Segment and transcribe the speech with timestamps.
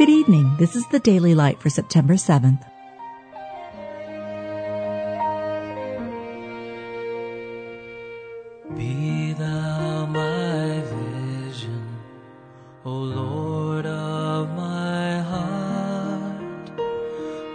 [0.00, 0.56] Good evening.
[0.56, 2.64] This is the Daily Light for September 7th.
[8.78, 11.84] Be thou my vision,
[12.86, 16.70] O Lord of my heart,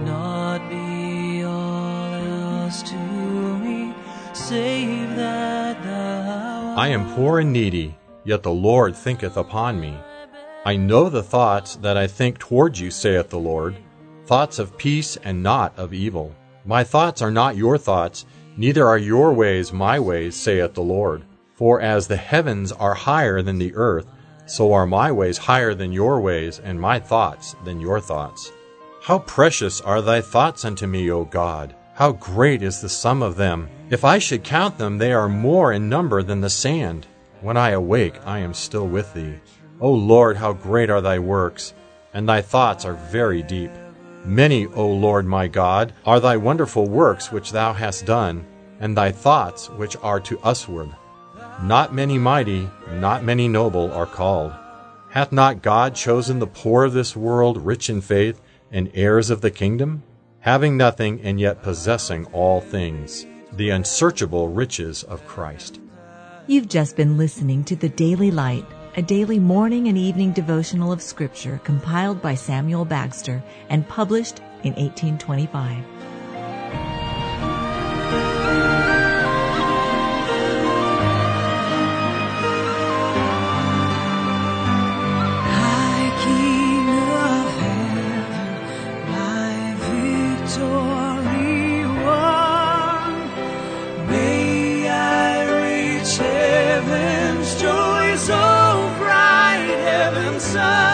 [0.00, 3.94] not be all else to me,
[4.34, 9.96] save that thou I am poor and needy, yet the Lord thinketh upon me.
[10.66, 13.76] I know the thoughts that I think toward you, saith the Lord,
[14.24, 16.34] thoughts of peace and not of evil.
[16.64, 18.24] My thoughts are not your thoughts,
[18.56, 21.22] neither are your ways my ways, saith the Lord.
[21.52, 24.06] For as the heavens are higher than the earth,
[24.46, 28.50] so are my ways higher than your ways, and my thoughts than your thoughts.
[29.02, 31.74] How precious are thy thoughts unto me, O God!
[31.92, 33.68] How great is the sum of them!
[33.90, 37.06] If I should count them, they are more in number than the sand.
[37.42, 39.34] When I awake, I am still with thee.
[39.84, 41.74] O Lord, how great are thy works,
[42.14, 43.70] and thy thoughts are very deep.
[44.24, 48.46] Many, O Lord my God, are thy wonderful works which thou hast done,
[48.80, 50.88] and thy thoughts which are to usward.
[51.62, 54.54] Not many mighty, not many noble are called.
[55.10, 58.40] Hath not God chosen the poor of this world rich in faith
[58.72, 60.02] and heirs of the kingdom?
[60.40, 65.78] Having nothing and yet possessing all things, the unsearchable riches of Christ.
[66.46, 68.64] You've just been listening to the Daily Light,
[68.96, 74.72] a daily morning and evening devotional of Scripture compiled by Samuel Bagster and published in
[74.74, 75.84] 1825.
[85.50, 90.93] High King of heaven, my victory
[100.54, 100.93] sun.